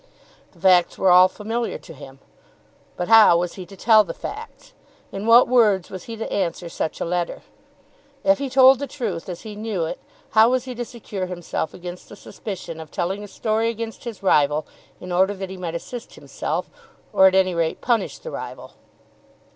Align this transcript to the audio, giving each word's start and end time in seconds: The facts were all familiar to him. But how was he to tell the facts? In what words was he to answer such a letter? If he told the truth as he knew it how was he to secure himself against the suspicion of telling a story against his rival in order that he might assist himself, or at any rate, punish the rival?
The 0.53 0.59
facts 0.59 0.97
were 0.97 1.11
all 1.11 1.27
familiar 1.27 1.77
to 1.77 1.93
him. 1.93 2.17
But 2.97 3.07
how 3.07 3.37
was 3.37 3.53
he 3.53 3.67
to 3.67 3.77
tell 3.77 4.03
the 4.03 4.15
facts? 4.15 4.73
In 5.11 5.27
what 5.27 5.47
words 5.47 5.91
was 5.91 6.05
he 6.05 6.17
to 6.17 6.33
answer 6.33 6.69
such 6.69 6.99
a 6.99 7.05
letter? 7.05 7.43
If 8.23 8.39
he 8.39 8.49
told 8.49 8.79
the 8.79 8.87
truth 8.87 9.29
as 9.29 9.41
he 9.41 9.53
knew 9.55 9.85
it 9.85 9.99
how 10.31 10.49
was 10.49 10.63
he 10.63 10.73
to 10.73 10.85
secure 10.85 11.27
himself 11.27 11.71
against 11.75 12.09
the 12.09 12.15
suspicion 12.15 12.79
of 12.79 12.89
telling 12.89 13.23
a 13.23 13.27
story 13.27 13.69
against 13.69 14.05
his 14.05 14.23
rival 14.23 14.65
in 14.99 15.11
order 15.11 15.35
that 15.35 15.51
he 15.51 15.57
might 15.57 15.75
assist 15.75 16.15
himself, 16.15 16.71
or 17.13 17.27
at 17.27 17.35
any 17.35 17.53
rate, 17.53 17.79
punish 17.79 18.17
the 18.17 18.31
rival? 18.31 18.73